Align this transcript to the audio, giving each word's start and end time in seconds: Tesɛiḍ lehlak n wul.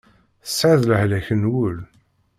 Tesɛiḍ 0.43 0.81
lehlak 0.85 1.27
n 1.39 1.41
wul. 1.51 1.77